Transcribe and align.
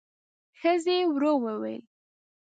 ښځې 0.59 0.97
ورو 1.13 1.31
وويل: 1.43 1.83